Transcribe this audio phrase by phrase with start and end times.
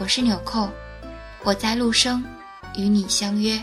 [0.00, 0.70] 我是纽扣，
[1.42, 2.24] 我在陆生，
[2.76, 3.58] 与你相约。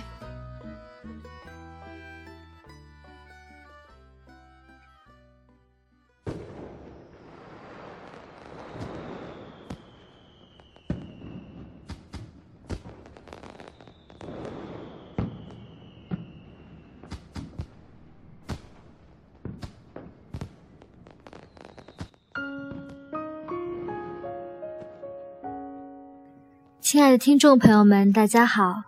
[27.17, 28.83] 听众朋友们，大家好，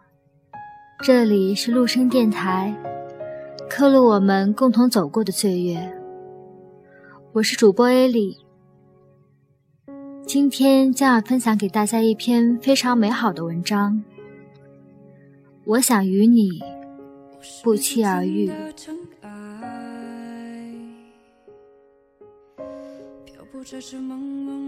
[1.02, 2.76] 这里是陆声电台，
[3.70, 5.94] 刻录我们共同走过的岁月。
[7.32, 8.38] 我是主播艾莉，
[10.26, 14.04] 今天将要分享给大家一篇非常美好的文章。
[15.64, 16.62] 我想与你
[17.64, 18.52] 不期而遇。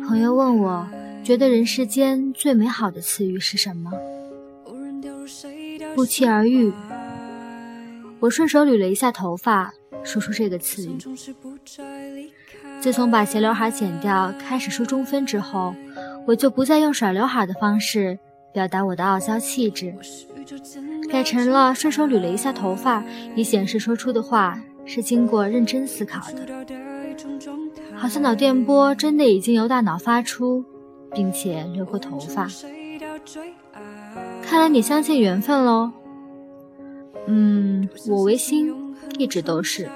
[0.07, 0.87] 朋友问我。
[1.23, 3.91] 觉得人世间最美好的词语是什么？
[5.93, 6.71] 不期而遇。
[8.19, 9.71] 我顺手捋了一下头发，
[10.03, 10.97] 说出这个词语。
[12.79, 15.75] 自从把斜刘海剪掉，开始梳中分之后，
[16.25, 18.17] 我就不再用甩刘海的方式
[18.53, 19.93] 表达我的傲娇气质，
[21.11, 23.03] 改成了顺手捋了一下头发，
[23.35, 26.88] 以显示说出的话是经过认真思考的。
[27.99, 30.65] 好像脑电波真的已经由大脑发出。
[31.11, 32.47] 并且留过头发，
[34.43, 35.91] 看来你相信缘分喽。
[37.25, 38.71] 嗯，我唯心
[39.17, 39.89] 一直都是。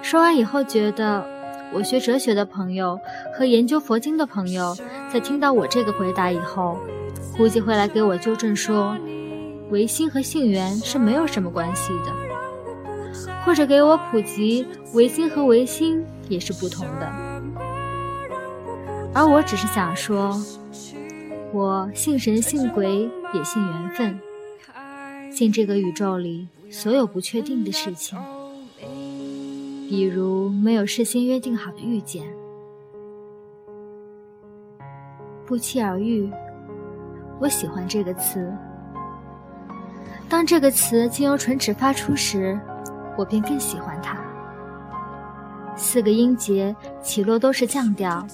[0.00, 1.26] 说完以后，觉得
[1.72, 3.00] 我学哲学的朋友
[3.36, 4.76] 和研究佛经的朋友，
[5.12, 6.78] 在听到我这个回答以后，
[7.36, 8.96] 估计会来给我纠正说，
[9.70, 12.12] 唯心和性缘是没有什么关系的，
[13.44, 17.12] 或者给我普及唯心和唯心也是不同的。
[19.14, 20.34] 而我只是想说，
[21.52, 24.18] 我信神信鬼，也信缘分，
[25.30, 28.18] 信这个宇宙里所有不确定的事情，
[29.88, 32.26] 比如没有事先约定好的遇见，
[35.46, 36.28] 不期而遇。
[37.38, 38.52] 我喜欢这个词。
[40.28, 42.58] 当这个词经由唇齿发出时，
[43.16, 44.23] 我便更喜欢它。
[45.76, 48.26] 四个音节起落都是降调。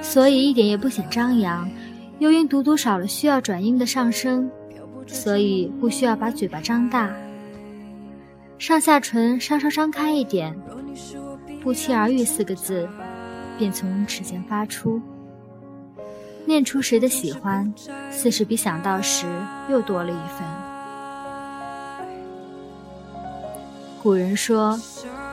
[0.00, 1.70] 所以一点也不显张扬，
[2.18, 4.50] 又因读读少了需要转音的上升，
[5.06, 7.08] 所以不需要把嘴巴张大，
[8.58, 10.56] 上下唇稍稍张开一点，
[11.62, 12.88] 不期而遇四个字
[13.56, 15.00] 便从齿间发出。
[16.44, 17.72] 念出时的喜欢，
[18.10, 19.26] 似是比想到时
[19.68, 20.44] 又多了一分。
[24.02, 24.76] 古人说，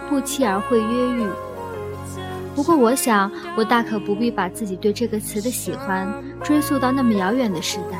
[0.07, 1.27] 不期而会约遇。
[2.59, 7.97] 不过，我想，我大可不必把自己对这个词的喜欢追溯到那么遥远的时代。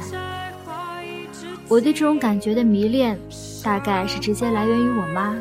[1.69, 3.17] 我对这种感觉的迷恋，
[3.63, 5.33] 大概是直接来源于我妈。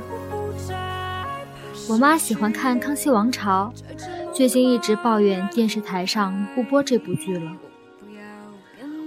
[1.89, 3.73] 我妈喜欢看《康熙王朝》，
[4.33, 7.51] 最近一直抱怨电视台上不播这部剧了。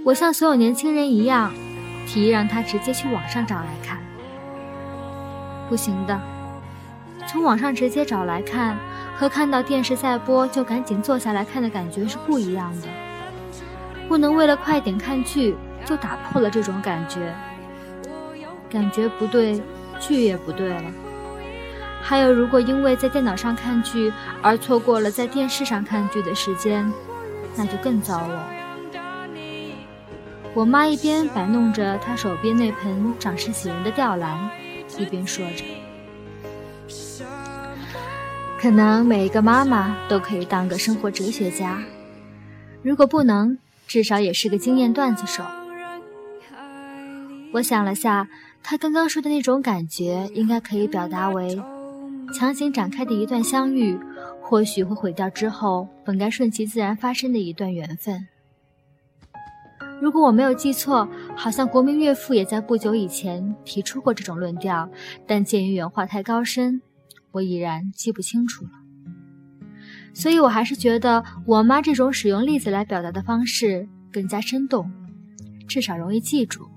[0.04, 1.50] 我像所有年轻人一样，
[2.06, 3.98] 提议让她直接去网上找来看。
[5.70, 6.20] 不行的，
[7.26, 8.76] 从网上直接找来看。
[9.16, 12.88] 和看到电视在播就赶紧坐下来看的感觉是不一样的。
[14.08, 15.54] 不能为了快点看剧
[15.84, 17.34] 就打破了这种感觉，
[18.68, 19.62] 感觉不对，
[20.00, 20.82] 剧也不对了。
[22.02, 24.12] 还有，如果因为在电脑上看剧
[24.42, 26.92] 而错过了在电视上看剧的时间，
[27.56, 28.48] 那就更糟了。
[30.52, 34.50] 我妈一边摆弄着她手边那盆长势喜人的吊兰，
[34.98, 35.64] 一边说着。
[38.62, 41.82] 可能每一个妈妈都可以当个生活哲学家，
[42.80, 45.42] 如果不能，至少也是个经验段子手。
[47.52, 48.28] 我想了下，
[48.62, 51.60] 他刚刚说的那种感觉，应该可以表达为
[52.32, 53.98] 强行展开的一段相遇，
[54.40, 58.28] 或许会毁掉之后本该顺其自然发生的一段缘分。
[60.00, 64.88] 如果我没有记错，好像国民岳父也在不久以前提出过这种论调，
[65.26, 66.80] 但鉴于原话太高深，
[67.32, 68.70] 我已然记不清楚了。
[70.14, 74.90] 所以我还是觉得我妈这种使用例子来表达的方式更加生动，
[75.66, 76.68] 至少容易记住。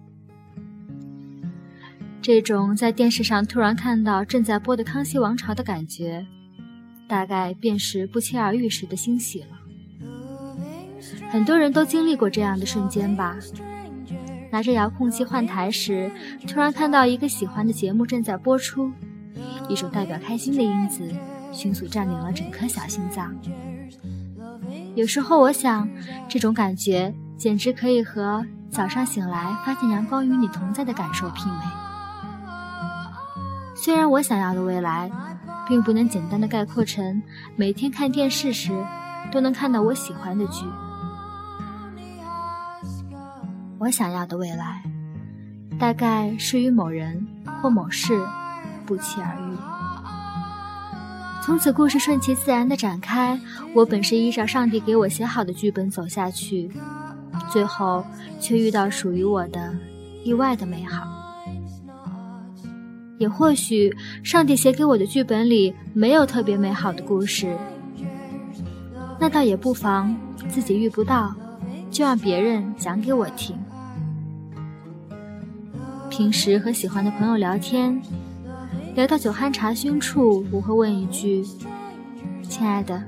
[2.22, 6.26] 这种在电视上突然看到正在播的《康熙王朝》的感觉，
[7.08, 9.48] 大概便是不期而遇时的欣喜了。
[11.30, 13.38] 很多人都经历过这样的瞬间吧？
[14.52, 16.10] 拿着遥控器换台时，
[16.48, 18.90] 突然看到一个喜欢的节目正在播出，
[19.68, 21.10] 一种代表开心的因子，
[21.52, 23.36] 迅速占领了整颗小心脏。
[24.96, 25.88] 有时候我想，
[26.30, 31.66] 这种感觉简直可以和早上醒来发现阳光与你同在的感受媲美。
[33.76, 35.12] 虽然我想要的未来，
[35.68, 37.22] 并不能简单的概括成
[37.56, 38.72] 每天看电视时
[39.32, 40.66] 都能看到我喜欢的剧。
[43.78, 44.82] 我想要的未来，
[45.78, 47.28] 大概是与某人
[47.62, 48.18] 或某事
[48.86, 49.58] 不期而遇。
[51.44, 53.40] 从此，故事顺其自然的展开。
[53.74, 56.72] 我本是依照上帝给我写好的剧本走下去，
[57.52, 58.04] 最后
[58.40, 59.76] 却遇到属于我的
[60.24, 61.06] 意外的美好。
[63.18, 67.56] 也或许，上帝写给我的剧本里没有特别美好的故事，
[69.20, 70.14] 那倒也不妨，
[70.50, 71.34] 自己遇不到，
[71.92, 73.56] 就让别人讲给我听。
[76.10, 78.02] 平时和喜欢的朋友聊天，
[78.96, 81.44] 聊到酒酣茶熏处，我会问一句
[82.48, 83.04] ：“亲爱的，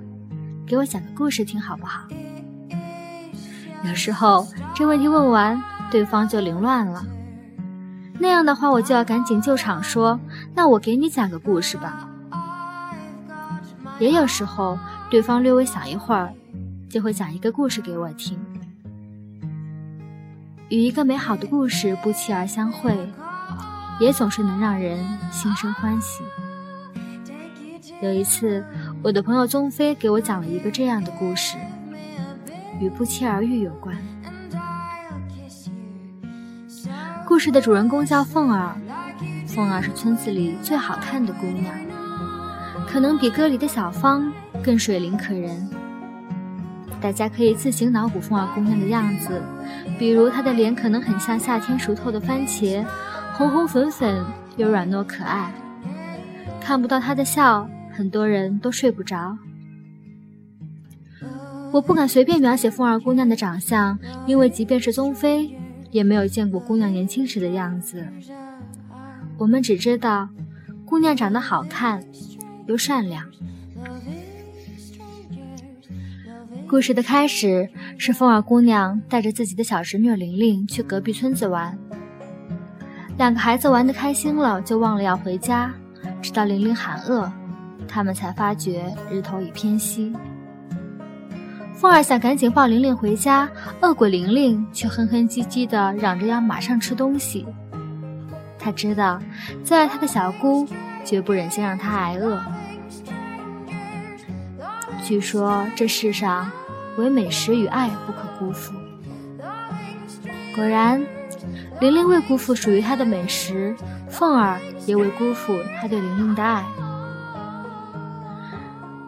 [0.66, 2.06] 给我讲个故事听好不好？”
[3.88, 4.46] 有时候
[4.76, 7.06] 这问题问完，对方就凌乱了。
[8.20, 10.20] 那样的话，我就要赶紧救场，说
[10.54, 12.10] ：“那我给你讲个故事吧。”
[13.98, 14.78] 也有时候，
[15.10, 16.34] 对方略微想一会儿，
[16.90, 18.38] 就会讲一个故事给我听。
[20.68, 23.10] 与一个美好的故事不期而相会，
[24.00, 24.98] 也总是能让人
[25.32, 26.24] 心生欢喜。
[28.02, 28.64] 有一次，
[29.02, 31.58] 我的朋友宗飞给我讲了一个这样的故事，
[32.80, 33.98] 与不期而遇有关。
[37.26, 38.76] 故事的主人公叫凤儿，
[39.48, 41.74] 凤儿是村子里最好看的姑娘，
[42.88, 44.32] 可能比歌里的小芳
[44.64, 45.68] 更水灵可人。
[47.02, 49.42] 大家可以自行脑补凤儿姑娘的样子，
[49.98, 52.86] 比如她的脸可能很像夏天熟透的番茄，
[53.38, 54.26] 红红粉粉
[54.58, 55.54] 又软糯可爱。
[56.60, 59.38] 看不到她的笑，很多人都睡不着。
[61.72, 65.56] 我不敢随便描写凤儿姑娘的长相，因为即便是宗飞，
[65.92, 68.08] 也没有见过姑娘年轻时的样子。
[69.38, 70.30] 我们只知道，
[70.84, 72.04] 姑娘长得好看，
[72.66, 73.24] 又善良。
[76.68, 77.70] 故事的开始
[78.00, 81.78] 是凤儿姑娘带着自己的小侄女玲玲去隔壁村子玩。
[83.18, 85.74] 两个孩子玩得开心了，就忘了要回家，
[86.22, 87.30] 直到玲玲喊饿，
[87.88, 90.14] 他们才发觉日头已偏西。
[91.74, 93.50] 凤儿想赶紧抱玲玲回家，
[93.82, 97.46] 饿鬼玲玲却哼哼唧唧地嚷着要马上吃东西。
[98.60, 99.20] 他知道，
[99.64, 100.68] 最爱他的小姑
[101.04, 102.40] 绝不忍心让她挨饿。
[105.04, 106.52] 据说这世上，
[106.98, 108.74] 唯美食与爱不可辜负。
[110.56, 111.02] 果然，
[111.80, 113.76] 玲玲未辜负属于她的美食，
[114.10, 116.66] 凤儿也未辜负她对玲玲的爱。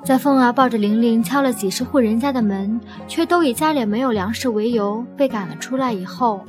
[0.05, 6.45] 在凤儿抱着玲玲敲了几十户人家的门，却都以家里没有粮食为由被赶了出来以后，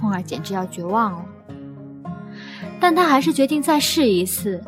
[0.00, 1.24] 凤儿简直要绝望了。
[2.80, 4.62] 但她还是决定再试一次。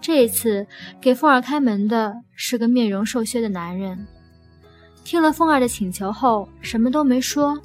[0.00, 0.66] 这一次，
[1.00, 4.06] 给凤儿开门的是个面容瘦削的男人。
[5.04, 7.58] 听了凤儿的请求后，什么都没说，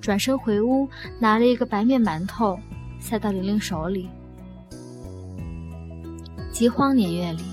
[0.00, 0.88] 转身回屋，
[1.18, 2.58] 拿了一个白面馒头
[2.98, 4.08] 塞到玲玲手里。
[6.52, 7.44] 饥荒年月里，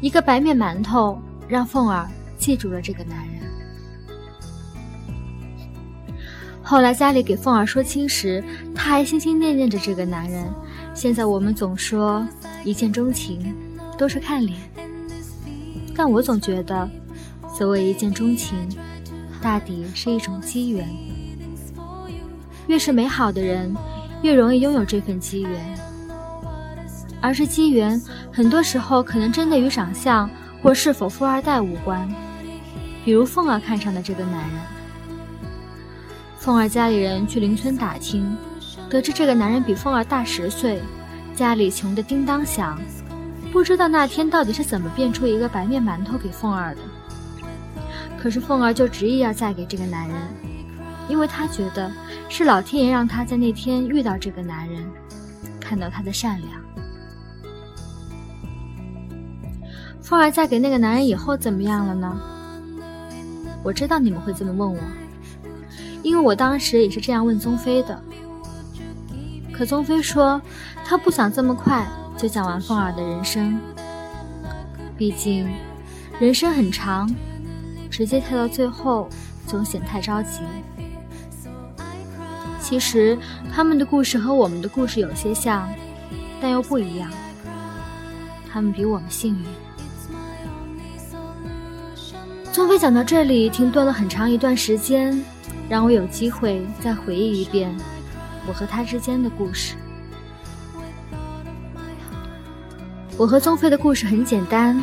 [0.00, 3.40] 一个白面馒头让凤儿记住了这个男人。
[6.62, 10.44] 后来家里给凤儿说亲时，他还心心念念着这个男人。
[10.94, 12.26] 现在我们总说。
[12.62, 13.56] 一见钟情
[13.96, 14.58] 都是看脸，
[15.96, 16.86] 但我总觉得，
[17.56, 18.54] 所谓一见钟情，
[19.40, 20.86] 大抵是一种机缘。
[22.70, 23.74] 越是美好的人，
[24.22, 25.52] 越容易拥有这份机缘。
[27.20, 28.00] 而这机缘，
[28.32, 30.30] 很多时候可能真的与长相
[30.62, 32.08] 或是否富二代无关。
[33.04, 34.60] 比如凤儿看上的这个男人，
[36.38, 38.36] 凤儿家里人去邻村打听，
[38.88, 40.80] 得知这个男人比凤儿大十岁，
[41.34, 42.78] 家里穷得叮当响，
[43.50, 46.80] 不知道那天到底是怎么变出一个白面馒头给凤儿的。
[48.16, 50.16] 可是凤儿就执意要嫁给这个男人，
[51.10, 51.90] 因为她觉得
[52.28, 54.88] 是老天爷让她在那天遇到这个男人，
[55.60, 56.50] 看到他的善良。
[60.00, 62.20] 凤儿嫁给那个男人以后怎么样了呢？
[63.62, 64.78] 我知道你们会这么问我，
[66.02, 68.02] 因为我当时也是这样问宗飞的。
[69.52, 70.40] 可宗飞说，
[70.84, 71.86] 他不想这么快
[72.16, 73.60] 就讲完凤儿的人生，
[74.96, 75.46] 毕竟
[76.18, 77.14] 人生很长，
[77.90, 79.08] 直接跳到最后
[79.46, 80.40] 总显太着急。
[82.70, 83.18] 其实
[83.52, 85.68] 他们的故事和我们的故事有些像，
[86.40, 87.10] 但又不一样。
[88.48, 89.44] 他们比我们幸运。
[92.52, 95.20] 宗飞讲到这里，停顿了很长一段时间，
[95.68, 97.76] 让我有机会再回忆一遍
[98.46, 99.74] 我和他之间的故事。
[103.16, 104.80] 我和宗飞的故事很简单，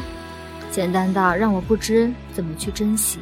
[0.72, 3.18] 简单到让我不知怎么去珍惜。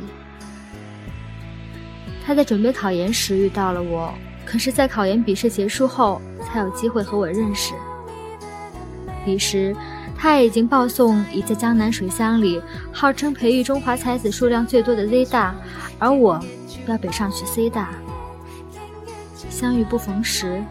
[2.25, 4.11] 他在准备考研时遇到了我，
[4.45, 7.73] 可是，在考研笔试结束后，才有机会和我认识。
[9.25, 9.75] 彼时。
[10.17, 12.59] 他已经报送已在江南水乡里
[12.91, 15.53] 号称培育中华才子数量最多的 Z 大，
[15.99, 16.39] 而我
[16.87, 17.89] 要北上去 C 大。
[19.49, 20.63] 相遇不逢时，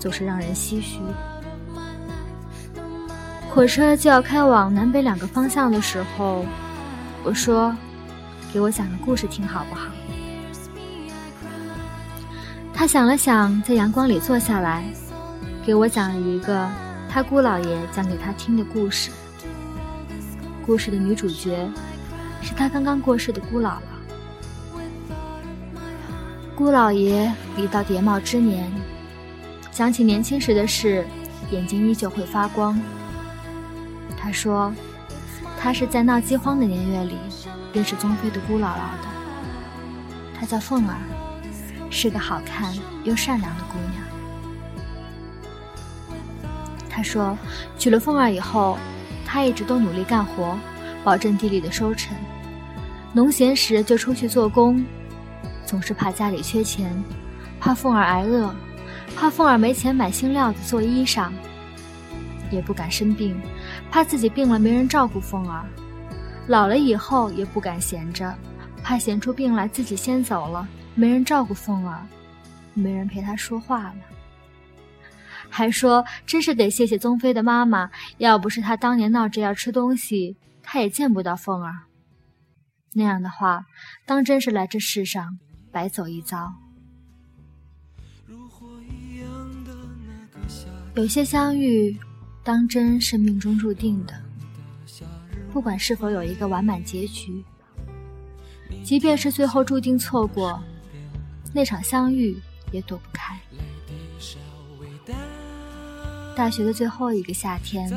[0.00, 0.98] 总是让人唏嘘。
[3.50, 6.44] 火车就要开往南北两个方向的时候，
[7.22, 7.74] 我说
[8.52, 9.86] ：“给我讲个故事听好不好？”
[12.74, 14.84] 他想了想，在阳光里坐下来，
[15.64, 16.68] 给我讲了一个。
[17.08, 19.10] 他姑姥爷讲给他听的故事。
[20.64, 21.68] 故事的女主角
[22.40, 23.80] 是他刚刚过世的姑姥姥。
[26.54, 28.70] 姑姥爷已到蝶帽之年，
[29.70, 31.04] 想起年轻时的事，
[31.50, 32.80] 眼睛依旧会发光。
[34.16, 34.72] 他说，
[35.60, 37.16] 他是在闹饥荒的年月里
[37.72, 39.08] 认识宗飞的姑姥姥的。
[40.38, 40.96] 她叫凤儿，
[41.92, 44.02] 是个好看又善良的姑娘。
[46.88, 47.36] 他说
[47.78, 48.78] ：“娶了凤儿以后，
[49.26, 50.58] 他一直都努力干活，
[51.04, 52.16] 保证地里的收成。
[53.12, 54.82] 农闲时就出去做工，
[55.66, 56.90] 总是怕家里缺钱，
[57.60, 58.54] 怕凤儿挨饿，
[59.14, 61.30] 怕凤儿没钱买新料子做衣裳，
[62.50, 63.38] 也不敢生病，
[63.90, 65.62] 怕自己病了没人照顾凤儿。
[66.46, 68.34] 老了以后也不敢闲着，
[68.82, 72.06] 怕闲出病来自己先走了，没人照顾凤儿，
[72.74, 73.96] 没人陪他说话了。”
[75.50, 81.80] 还说：“真是得谢谢宗飞的妈妈，要不是他当年闹着要吃东西，他也见不到凤儿。
[82.94, 83.66] 那样的话，
[84.06, 85.38] 当真是来这世上
[85.70, 86.54] 白走一遭。
[90.94, 91.98] 有些相遇，
[92.42, 94.14] 当真是命中注定的。
[95.52, 97.44] 不管是否有一个完满结局，
[98.82, 100.62] 即便是最后注定错过，
[101.52, 102.36] 那场相遇
[102.70, 103.38] 也躲不开。”
[106.34, 107.90] 大学的最后一个夏天，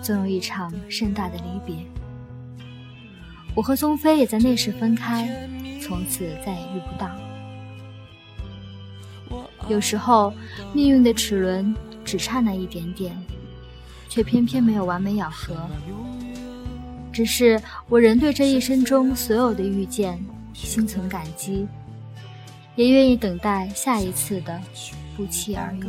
[0.00, 1.84] 总有一场盛大的离别。
[3.56, 5.48] 我和宗飞也在那时分开，
[5.82, 7.10] 从此再也遇不到。
[9.68, 10.32] 有时候，
[10.72, 13.16] 命运的齿轮只差那一点点，
[14.08, 15.56] 却偏偏没有完美咬合。
[17.12, 21.66] 只是我仍对这一生中所有的遇见心存感激，
[22.76, 24.60] 也愿意等待下一次的
[25.16, 25.86] 不期而遇。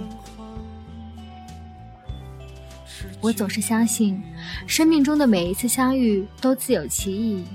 [3.22, 4.22] 我总是相信，
[4.68, 7.46] 生命中的每一次相遇都自有其意义，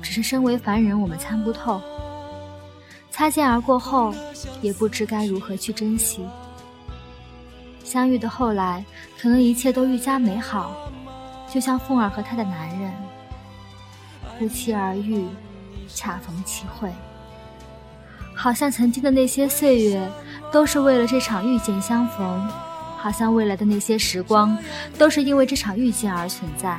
[0.00, 1.80] 只是身为凡人，我们参不透。
[3.10, 4.14] 擦肩而过后，
[4.62, 6.24] 也不知该如何去珍惜。
[7.82, 8.84] 相遇的后来，
[9.18, 10.90] 可能一切都愈加美好，
[11.52, 12.92] 就像凤儿和她的男人，
[14.38, 15.26] 不期而遇，
[15.88, 16.92] 恰逢其会，
[18.40, 20.08] 好像曾经的那些岁月，
[20.52, 22.48] 都是为了这场遇见相逢。
[22.96, 24.56] 好像未来的那些时光，
[24.96, 26.78] 都是因为这场遇见而存在。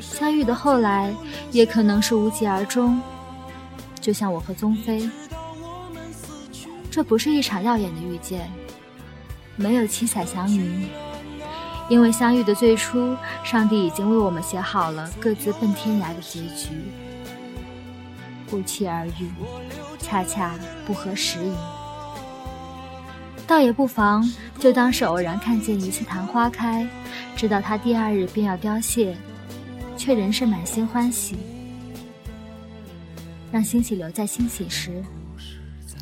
[0.00, 1.12] 相遇的后来，
[1.50, 3.00] 也可能是无疾而终。
[3.98, 5.08] 就像我和宗飞，
[6.90, 8.50] 这不是一场耀眼的遇见，
[9.56, 10.88] 没有七彩祥云，
[11.88, 16.68] 因为相遇的最初，上帝已经为我们写好了各自奔天涯的结局。
[18.50, 19.30] 不期而遇，
[19.98, 20.54] 恰恰
[20.86, 21.52] 不合时宜。
[23.46, 26.86] 倒也不妨，就当是偶然看见一次昙花开，
[27.34, 29.16] 知道它第二日便要凋谢，
[29.96, 31.36] 却仍是满心欢喜。
[33.50, 35.02] 让欣喜留在欣喜时，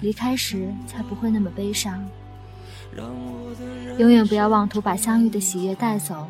[0.01, 2.05] 离开时才不会那么悲伤。
[3.99, 6.27] 永远不要妄图把相遇的喜悦带走，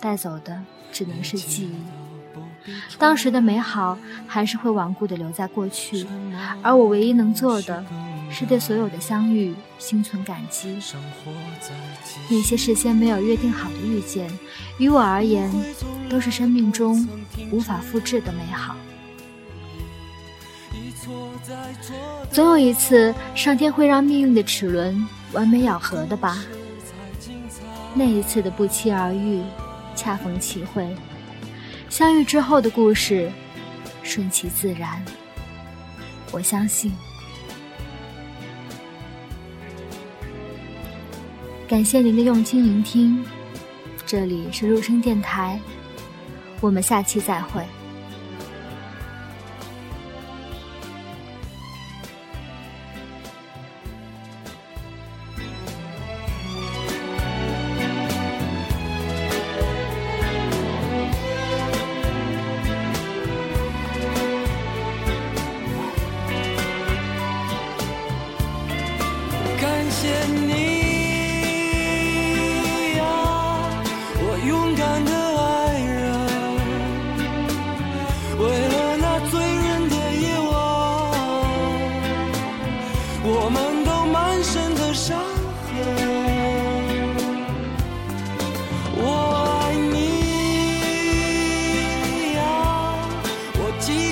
[0.00, 2.09] 带走的只能是记忆。
[2.98, 6.06] 当时的美好还是会顽固地留在过去，
[6.62, 7.84] 而我唯一能做的，
[8.30, 10.78] 是对所有的相遇心存感激。
[12.28, 14.30] 那些事先没有约定好的遇见，
[14.78, 15.50] 于我而言，
[16.08, 17.08] 都是生命中
[17.50, 18.76] 无法复制的美好。
[22.30, 26.38] 总有一次，上天会让命运的齿轮完美咬合的吧。
[27.94, 29.42] 那一次的不期而遇，
[29.96, 30.94] 恰逢其会，
[31.90, 33.30] 相遇之后的故事，
[34.04, 35.04] 顺其自然。
[36.30, 36.92] 我相信。
[41.68, 43.22] 感谢您的用心聆听，
[44.06, 45.60] 这里是入声电台，
[46.60, 47.62] 我们下期再会。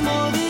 [0.09, 0.48] 见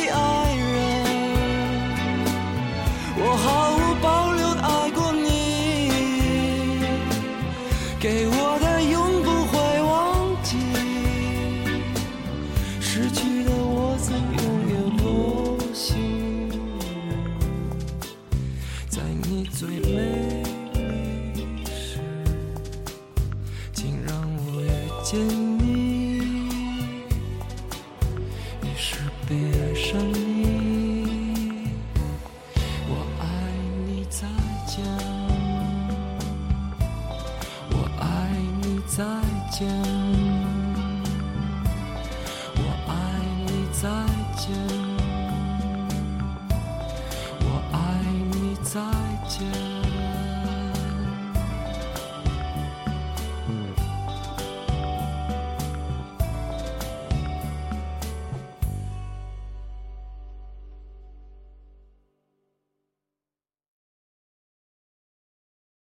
[39.59, 39.98] 见。